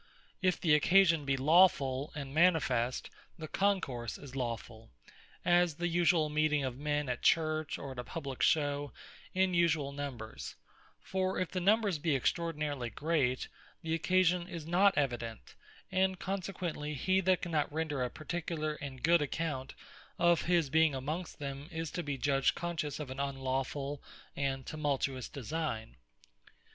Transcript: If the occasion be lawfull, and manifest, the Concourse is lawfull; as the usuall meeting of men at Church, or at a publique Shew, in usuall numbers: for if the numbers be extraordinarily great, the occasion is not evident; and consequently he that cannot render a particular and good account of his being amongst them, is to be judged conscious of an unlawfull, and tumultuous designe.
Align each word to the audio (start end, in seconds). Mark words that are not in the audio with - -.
If 0.41 0.59
the 0.59 0.73
occasion 0.73 1.25
be 1.25 1.37
lawfull, 1.37 2.09
and 2.15 2.33
manifest, 2.33 3.11
the 3.37 3.47
Concourse 3.47 4.17
is 4.17 4.31
lawfull; 4.35 4.89
as 5.45 5.75
the 5.75 5.85
usuall 5.87 6.31
meeting 6.33 6.63
of 6.63 6.75
men 6.75 7.07
at 7.07 7.21
Church, 7.21 7.77
or 7.77 7.91
at 7.91 7.99
a 7.99 8.03
publique 8.03 8.41
Shew, 8.41 8.91
in 9.35 9.51
usuall 9.53 9.93
numbers: 9.93 10.55
for 11.03 11.37
if 11.39 11.51
the 11.51 11.59
numbers 11.59 11.99
be 11.99 12.15
extraordinarily 12.15 12.89
great, 12.89 13.47
the 13.83 13.93
occasion 13.93 14.47
is 14.47 14.65
not 14.65 14.97
evident; 14.97 15.53
and 15.91 16.17
consequently 16.19 16.95
he 16.95 17.21
that 17.21 17.43
cannot 17.43 17.71
render 17.71 18.01
a 18.01 18.09
particular 18.09 18.73
and 18.73 19.03
good 19.03 19.21
account 19.21 19.75
of 20.17 20.45
his 20.45 20.71
being 20.71 20.95
amongst 20.95 21.37
them, 21.37 21.69
is 21.71 21.91
to 21.91 22.01
be 22.01 22.17
judged 22.17 22.55
conscious 22.55 22.99
of 22.99 23.11
an 23.11 23.19
unlawfull, 23.19 23.99
and 24.35 24.65
tumultuous 24.65 25.29
designe. 25.29 25.97